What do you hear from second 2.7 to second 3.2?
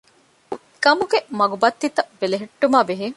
ބެހޭ